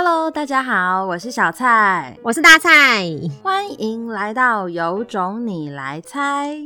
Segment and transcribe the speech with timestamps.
[0.00, 2.70] Hello，大家好，我是小蔡，我是大蔡，
[3.42, 6.56] 欢迎来到有种你来猜。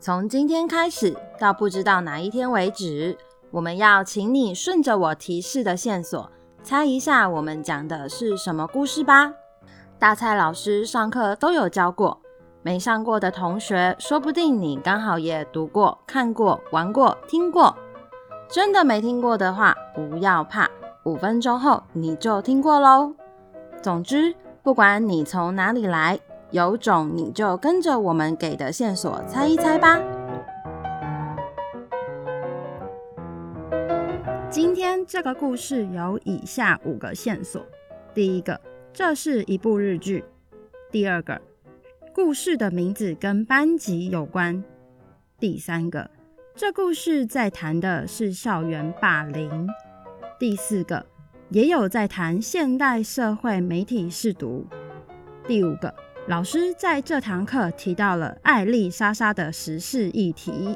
[0.00, 3.16] 从今天开始到不知道哪一天为止，
[3.52, 6.28] 我们要请你顺着我提示的线索，
[6.64, 9.32] 猜一下我们讲的是什么故事吧。
[10.00, 12.20] 大蔡老师上课都有教过，
[12.62, 17.76] 没上过的同学，说不定你刚好也读过、看过、玩过、听过。
[18.48, 20.68] 真的没听过的话，不要怕。
[21.04, 23.14] 五分钟后你就听过喽。
[23.82, 26.20] 总之，不管你从哪里来，
[26.50, 29.98] 有种你就跟着我们给的线索猜一猜吧。
[34.50, 37.64] 今天这个故事有以下五个线索：
[38.12, 38.60] 第一个，
[38.92, 40.22] 这是一部日剧；
[40.90, 41.40] 第二个，
[42.12, 44.62] 故事的名字跟班级有关；
[45.38, 46.10] 第三个，
[46.54, 49.66] 这故事在谈的是校园霸凌。
[50.40, 51.04] 第四个，
[51.50, 54.66] 也有在谈现代社会媒体试读。
[55.46, 55.94] 第五个，
[56.28, 60.74] 老师在这堂课提到了艾丽莎莎的时事议题。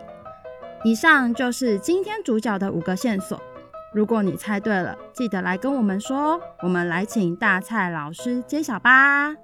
[0.85, 3.41] 以上就是今天主角的五个线索。
[3.95, 6.39] 如果你猜对了，记得来跟我们说。
[6.63, 9.35] 我们来请大蔡老师揭晓吧。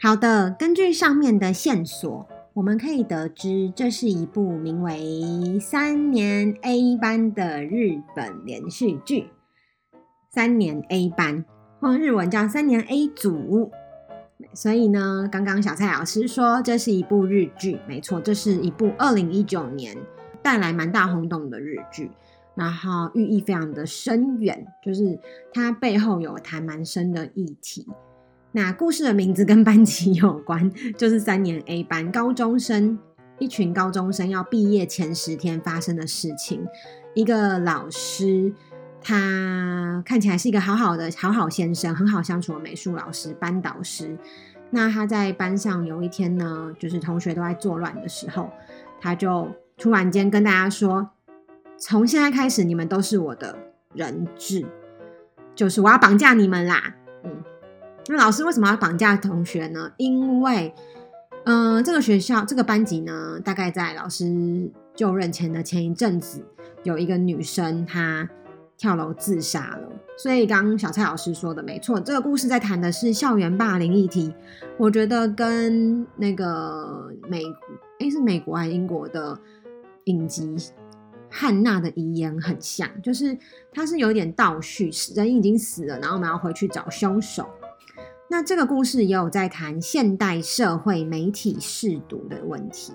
[0.00, 4.94] 好的，根据上面的线索，我们可以得知这是一部名为
[5.60, 9.28] 《三年 A 班》的日本连续剧。
[10.32, 11.44] 三年 A 班，
[11.80, 13.72] 或日文叫三年 A 组，
[14.54, 19.96] 所以呢，刚刚小蔡老师说这是一部日剧，没错，这是一部二零一九年
[20.40, 22.12] 带来蛮大轰动的日剧，
[22.54, 25.18] 然后寓意非常的深远，就是
[25.52, 27.84] 它背后有谈蛮深的议题。
[28.52, 32.96] 那故事的名字跟班级有关，就是三年 A 班高中生，
[33.40, 36.64] 一群高中生要毕业前十天发生的事情，
[37.14, 38.54] 一个老师。
[39.02, 44.16] 他看起来是一个好好的好好先生，很好相处的美术老师、班导师。
[44.70, 48.50] 那他在班上有一天呢，就是同学都在作乱的时候，
[49.00, 51.10] 他就突然间跟大家说
[51.76, 53.58] ：“从现在开始，你们都是我的
[53.94, 54.64] 人质，
[55.56, 56.94] 就是我要绑架你们啦。”
[57.24, 57.42] 嗯，
[58.08, 59.90] 那老师为什么要绑架同学呢？
[59.96, 60.72] 因为，
[61.46, 66.44] 嗯、呃，这个学校这个班级呢，大概在老师就任前的前一阵子，
[66.84, 68.28] 有一个女生她。
[68.80, 74.34] 跳楼自杀了，所以刚刚小蔡老师说的没错，这个故事在谈的是校园霸凌议题。
[74.78, 77.42] 我觉得跟那个美，
[77.98, 79.38] 哎，是美国还是英国的
[80.04, 80.56] 影集
[81.28, 83.36] 《汉娜的遗言》很像，就是
[83.70, 87.46] 它是有点倒叙，人已经死了，然后我们要回去找凶手。
[88.30, 92.94] 那这个故事也有在谈现代社会媒体试毒的问题，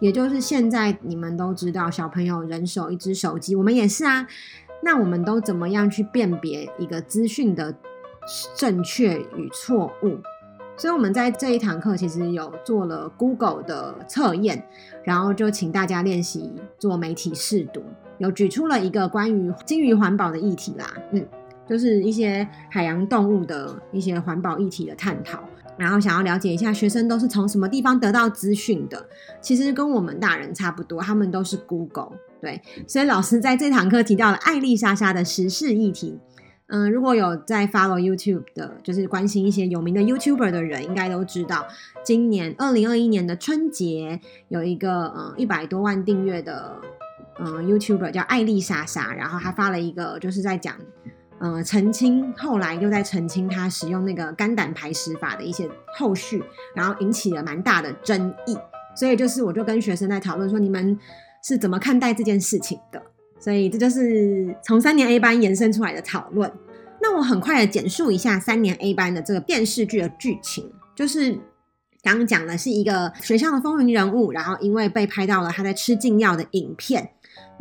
[0.00, 4.26] 也就是现在你们都知道，小朋友人手一只手机，我们也是啊。
[4.82, 7.74] 那我们都怎么样去辨别一个资讯的
[8.56, 10.18] 正确与错误？
[10.76, 14.66] 所以我们在这一堂课其实有做了 Google 的测验，
[15.04, 17.82] 然后就请大家练习做媒体试读，
[18.18, 21.24] 有举出了一个关于鲸鱼环保的议题啦，嗯，
[21.68, 25.44] 就是一些海洋动物的一些环保议题的探讨。
[25.76, 29.06] 然后想要了解一下学生都是从什么地方得到资讯的，
[29.40, 32.12] 其实跟我们大人差不多，他们都是 Google。
[32.42, 36.18] 对，所以老师在这堂课提到了艾丽莎莎的时事议题。
[36.66, 41.66] 嗯，如果有在 follow YouTube 的，就是关心一些有名的 YouTuber 的人，应该都知道，
[42.02, 46.80] 今年二零二一年的春节有一个嗯一百多万订阅的
[47.38, 50.74] 嗯 YouTuber 叫艾丽莎莎，然后他发了一个就是在讲
[51.38, 56.42] 嗯澄清，后来又在澄清他使用那个肝胆排石法的一些后续，
[56.74, 58.56] 然后引起了蛮大的争议。
[58.96, 60.98] 所以就是我就跟学生在讨论说，你们。
[61.42, 63.02] 是怎么看待这件事情的？
[63.40, 66.50] 所以这就是从三年 A 班延伸出来的讨论。
[67.00, 71.32] 那我很快的简述一下三年 A 班的这个电视剧的剧情，就是
[72.02, 77.10] 刚刚讲的是一个学校的风云人物，然后因为被拍到了他在吃禁药的影片。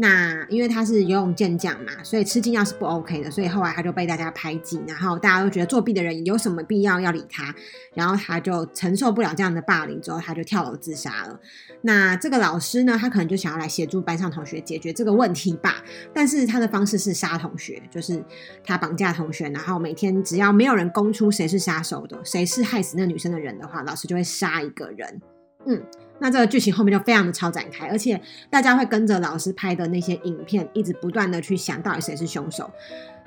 [0.02, 7.54] 那因为他是游泳健将嘛，所以吃禁药是不 OK 的，所以后来他就被大家排挤，然后大家都觉得作弊的人有什么必要要理他，
[7.94, 11.40] 然后他就承受不了这样的霸凌，之后他就跳楼自杀了。
[11.84, 18.26] 那这个老师呢，他可能就想要来协助班上同学解决这个问题吧，但是他的方式是杀同学，就是
[18.64, 25.22] 他绑架同学，然后每天只要没有人供出谁是杀手的，谁是害死那女生的人的话，老师就会杀一个人。
[25.68, 25.80] 嗯。
[26.22, 32.70] 那这个剧情后面就非常的超展开，而且大家会跟着老师拍的那些影片，一直不断的去想到底谁是凶手，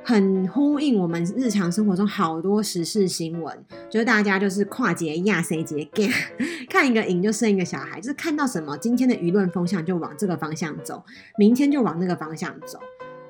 [0.04, 6.08] 很呼应我们日常生活中好多时事新闻，就是大家就是跨节亚谁节 g
[6.70, 11.02] 看一个影就生一个小孩，就是看到什么今天的舆论风向就往这个方向走，
[11.36, 12.78] 明天就往那个方向走，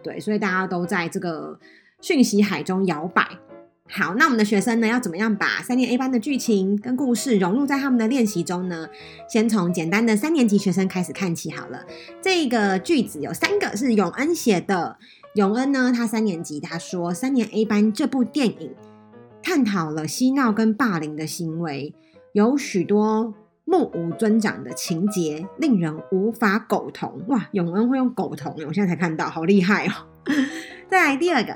[0.02, 1.58] 对，所以大家都在这个
[2.02, 3.26] 讯息海中摇摆。
[3.90, 8.88] 好，那我们的学生呢，要怎么样把三年 A 班的剧情跟故事融入在他们的练习中呢？
[9.28, 11.84] 先从简单的三年级学生开始看起好了。
[12.20, 14.96] 这个句子有三个是永恩写的。
[15.34, 18.74] 永恩呢，他三年级，他说三年 A 班这部电影
[19.42, 21.94] 探讨了嬉闹跟霸凌的行为，
[22.32, 23.34] 有许多
[23.64, 27.20] 目无尊长的情节，令人无法苟同。
[27.28, 29.92] 哇，永恩会用苟同，我现在才看到，好厉害哦。
[30.90, 31.54] 再来第二个。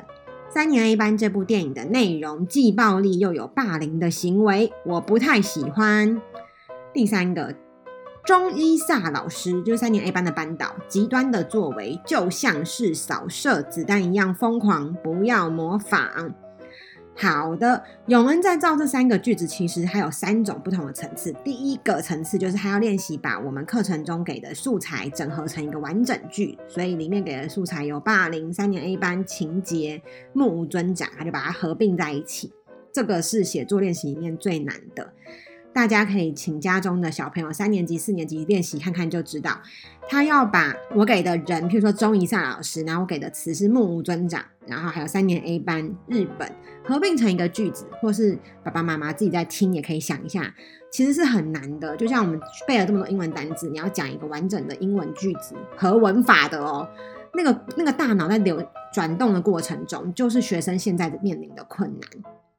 [0.51, 6.21] 三年 A 班这部电影的内容既暴力又有霸凌的行为，我不太喜欢。
[6.93, 7.55] 第三个，
[8.25, 16.35] 中医萨老师就是三年 A 班的班导，极端的作为就像是扫射子弹一样疯狂，不要模仿。
[17.21, 21.35] 好的，永恩在造这三个句子，其实还有三种不同的层次。
[21.43, 30.01] 第一个层次就是他要练习把我们课程中给的素材整合成一个完整句，所以里面给的素材有霸凌、三年 A 班情节、
[30.33, 32.53] 目无尊长，他就把它合并在一起。
[32.93, 35.13] 这个是写作练习里面最难的。
[35.73, 39.61] 大家可以请家中的小朋友三年级、四年级练习看看就知道，
[40.09, 46.51] 他要把我给的人，譬如说钟怡萨老师，然后我给的词是目无尊长，然后还有三年 A 班日本
[46.83, 50.53] 合并成一个句子，或是爸爸妈妈自己在听也可以想一下，
[50.91, 51.97] 其实是很难的。
[51.97, 56.89] 就像我们背了这么多英文单字，你要讲一个完整的英文句子和文法的哦，
[57.35, 58.61] 那个那个大脑在流
[58.93, 62.11] 转动的过程中，就是学生现在的面临的困难。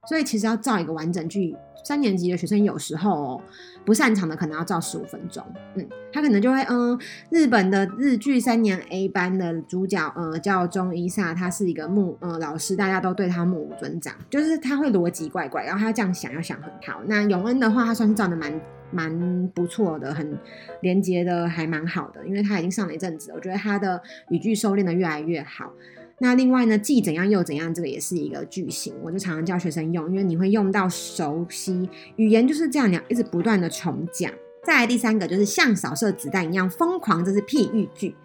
[0.09, 3.41] 所以其实要造一个完整句，三年级的学生有时候哦，
[3.85, 5.45] 不擅长的可能要造十五分钟，
[5.75, 17.03] 嗯，他可能就会嗯，日本的日剧三年 A 班的主角，呃，叫中伊萨，他是一个目呃老师，大家都对他目无尊长，就是他会逻辑怪怪，然后他这样想要想很好。
[17.05, 18.59] 那永恩的话，他算是造的蛮
[18.89, 20.35] 蛮不错的，很
[20.81, 25.71] 连接的还蛮好的，因为他已经上了一阵子，我觉得他的语句收敛的越来越好。
[26.21, 34.31] 那另外呢，既怎样又怎样，这个也是一个句型，我就常常教学生用，因为你会用到熟悉语言就是这样，你要一直不断的重讲。
[34.61, 38.15] 再来第三个就是像扫射子弹一样疯狂，这是譬喻句。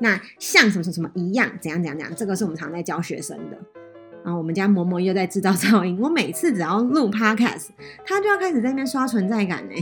[0.00, 3.56] 那像什么什么什么一样，怎样怎样怎样，这个是我们常在教学生的。
[4.24, 7.68] 然后我们家嬷嬷又在制造噪音，我每次只要录 podcast，
[8.04, 9.74] 他就要开始在那边刷存在感呢。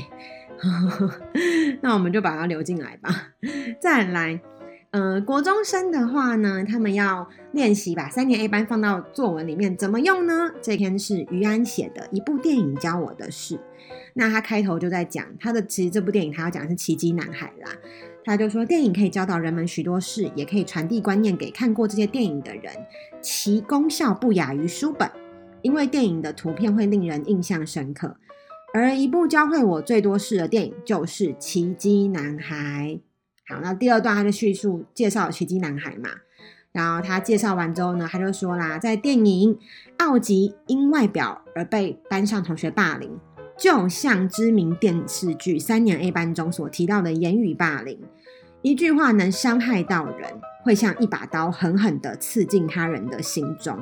[1.81, 3.33] 那我们就把它留进来吧。
[3.81, 4.39] 再来。
[4.95, 10.53] 呃，国中生的话呢，他们要练习把三年 A 班放到作文里面，怎么用呢？
[10.63, 13.59] 这篇是于安写的一部电影教我的事。
[14.13, 17.73] 那他开头就在讲他的，其实这部电影他要讲的是奇迹男孩啦。
[18.25, 22.73] 他就说，电影可以教导人们许多事，也可以传递观念给看过这些电影的人，
[23.21, 25.11] 其功效不亚于书本，
[25.63, 28.17] 因为电影的图片会令人印象深刻。
[28.73, 33.01] 而一部教会我最多事的电影就是《奇迹男孩》。
[33.47, 36.09] 好，那第二段他就叙述介绍奇迹男孩嘛，
[36.73, 39.59] 然后他介绍完之后呢，他就说啦，在电影
[39.99, 43.19] 奥吉因外表而被班上同学霸凌，
[43.59, 48.01] 就像知名电视剧《三年 A 班》中所提到的言语霸凌，
[48.63, 53.79] 一句话能伤害到人，会像一把刀狠狠地刺进他人的心中。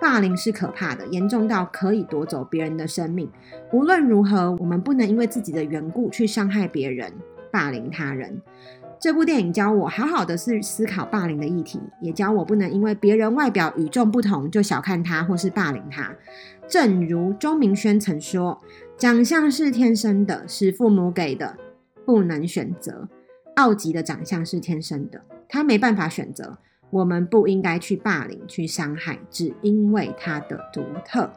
[0.00, 3.28] 霸凌是可怕的，严重到可以夺走别人的生命。
[3.72, 7.12] 无论如何，我们不能因为自己的缘故去伤害别人。
[7.56, 8.42] 霸凌他人，
[9.00, 16.14] 这部电影教我好好的去思考霸凌的议题，也教我不能因为别人外表与众不同就小看他或是霸凌他。
[16.68, 18.60] 正如钟明轩曾说
[18.98, 21.56] ：“长相是天生的，是父母给的，
[22.04, 23.08] 不能选择。”
[23.56, 26.58] 奥吉的长相是天生的，他没办法选择。
[26.90, 31.32] 我们不应该去霸凌、去伤害，只因为他的独特。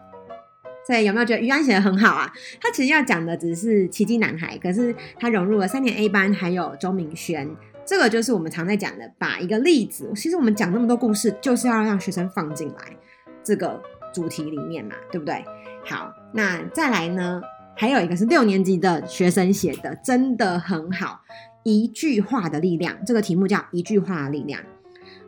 [0.90, 2.34] 所以有没有觉得于安写的很好啊？
[2.60, 7.48] 他其实要讲的只是奇迹男孩，可是他融入了三年 A 班，还有周明轩，
[7.86, 10.12] 这个就是我们常在讲的，把一个例子。
[10.16, 12.98] 其实我们讲那么多故事，就是要让学生放进来
[13.44, 13.80] 这个
[14.12, 15.46] 主题里面嘛，对不对？
[15.86, 17.40] 好，那再来呢，
[17.78, 21.22] 还有一个是六年级的学生写的，真的很好，
[21.62, 22.98] 一句话的力量。
[23.06, 24.60] 这个题目叫一句话的力量。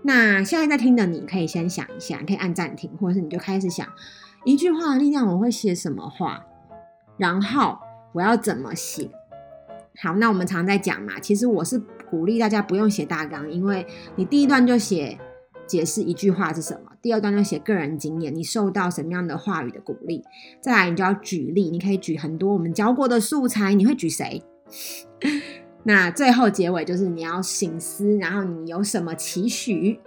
[0.02, 3.88] 那现在在听的你可以先想一下，你可以按暂停，或者是你就开始想。
[4.44, 6.46] 一句话的力量，我会写什么话？
[7.18, 7.78] 然后
[8.14, 9.10] 我要怎么写？
[10.02, 11.80] 好，那我们常在讲嘛，其实我是
[12.10, 15.18] 鼓励大家不用写大纲，因为你第一段就写
[15.68, 20.24] 解释一句话是什么，第二段就写个人经验，你受到什么样的话语的鼓励，
[20.60, 24.42] 再来你就要举例，你可以举很多我们教过的素材，你会举谁？
[25.84, 30.00] 那最后结尾就是你要醒思，然后你有什么期许？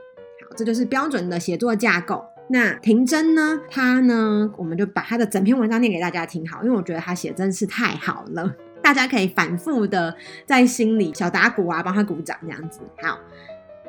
[0.42, 2.24] 好，这就是标准的写作架构。
[2.46, 3.58] 那婷真呢？
[3.70, 4.52] 她呢？
[4.58, 10.14] 我们就把她的整篇文章念给大家听好，因为我觉得她写真是太好了，大家可以反复的
[10.46, 12.80] 在心里小打鼓啊，帮她鼓掌这样子。
[13.02, 13.18] 好，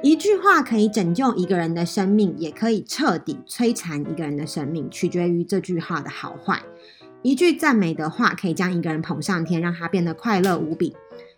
[0.01, 6.61] 一句话可以拯救一个人的生命，也可以彻底摧残一个人的生命，取决于这句话的好坏。
[7.21, 10.93] 一句赞美的话可以将一个人捧上天，让他变得快乐无比；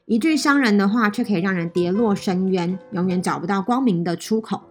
[0.05, 4.61] 一句伤人的话却可以让人跌落深渊，永远找不到光明的出口。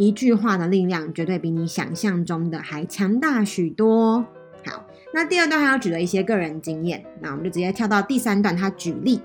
[0.00, 4.24] 一句话的力量绝对比你想象中的还强大许多。
[4.64, 9.20] 好，那第二段还要举了一些个人经验，那我们就直接跳到第三段，他举例。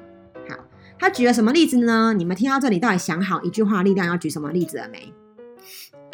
[0.49, 0.57] 好，
[0.99, 2.13] 他举了什么例子呢？
[2.13, 5.13] 你们听到这里，到底想好一句话力量要举什么例子了没？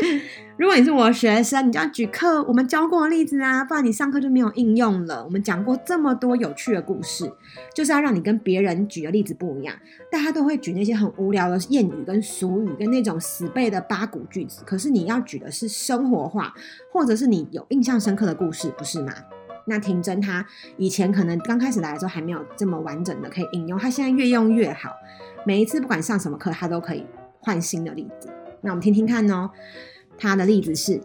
[0.58, 5.24] 如果你是我的学生，你就要举课我们教过的例子啊，不然你上课就没有应用了。
[5.24, 7.32] 我们讲过这么多有趣的故事，
[7.76, 8.22] 就是要让你。
[8.22, 9.76] 跟别人举的例子不一样。
[10.12, 14.62] 大家都会举那些很无聊的谚语跟俗语，跟那种死背的八股句子。
[14.66, 15.06] 可是你。
[15.12, 16.54] 要举的是生活化，
[16.94, 17.48] 或者是你。
[17.52, 19.12] 有印象深刻的故事，不是吗？
[19.66, 20.46] 那婷真他
[20.78, 24.92] 以前可能刚开始来的时候还没有这么完整的可以应用，他现在越用越好。
[25.46, 27.06] 每一次不管上什么课，他都可以
[27.40, 28.30] 换新的例子。
[28.62, 29.52] 那我们听听看哦。
[30.18, 31.02] 他的例子是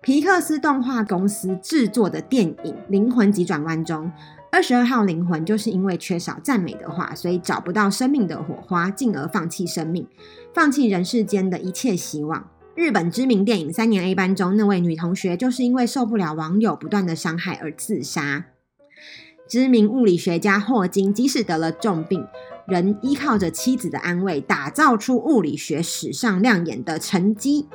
[0.00, 2.54] 皮克斯动画公司制作的电影
[2.88, 4.10] 《灵魂急转弯》中，
[4.50, 10.06] 二十二号灵魂就是因为缺少赞美的话，所以找不到生命的火花，进而放弃生命，
[10.54, 12.50] 放弃人世间的一切希望。
[12.74, 18.46] 日本知名电影《三年 A 班》中那位女同学，就是因为受不了网友不断的伤害而自杀。
[19.48, 22.26] 知名物理学家霍金即使得了重病，
[22.66, 27.68] 人依靠着妻子的安慰，打造出物理学史上亮眼的成绩。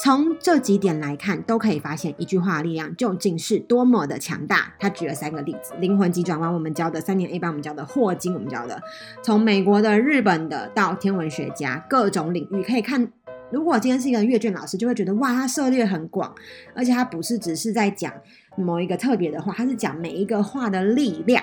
[0.00, 4.72] 从这几点来看，都可以发现一句话的力量究竟是多么的强大。
[4.78, 8.80] 他举了三个例子：灵魂急转弯，我们教的三年 A 班，我们教的霍金，我们教的
[9.24, 13.10] 从美国的、日本的到天文学家，各种领域可以看。
[13.50, 16.32] 如果今天是一个阅卷老师，就会觉得哇，他涉猎很广，
[16.76, 18.12] 而且他不是只是在讲
[18.56, 21.42] 某一个特别的话，他是讲每一个话的力量。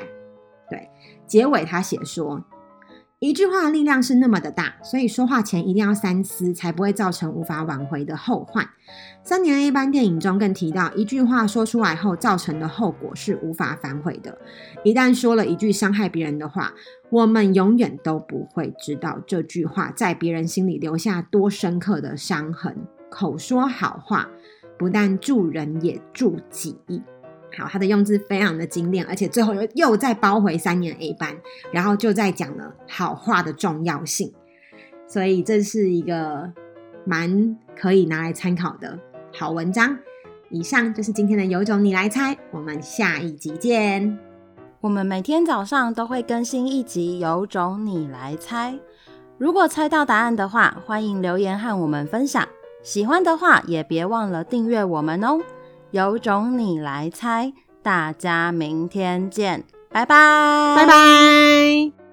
[0.69, 0.89] 对，
[1.27, 2.43] 结尾他写说。
[3.19, 8.69] 一句话的力量是那么的大，所以说话前一定要三思，才不会造成无法挽回的后患。
[9.23, 14.37] 三年 A 班电影中更提到，一句话说出来后造成的后果是无法反悔的。
[14.83, 16.73] 一旦说了一句伤害别人的话，
[17.09, 22.85] 我们永远都不会知道这句话在别人心里留下多深刻的伤痕。
[23.09, 24.29] 口说好话，
[24.77, 26.77] 不但助人，也助己。
[27.57, 31.35] 好，他的用字非常的精炼，而且最后又又再包回三年 A 班，
[31.71, 34.33] 然后就在讲了好话的重要性，
[35.07, 36.51] 所以这是一个
[37.05, 38.99] 蛮可以拿来参考的
[39.33, 39.97] 好文章。
[40.49, 44.17] 以上就是今天的有种你来猜，我们下一集见。
[44.81, 48.77] 我们每天早上都会更新一集有种你来猜，
[49.39, 52.47] 如果猜到答案的话，欢迎留言和我们分享。
[52.83, 55.39] 喜欢的话也别忘了订阅我们哦。
[55.95, 62.04] 有种你来猜，大家明天见，拜拜，拜拜。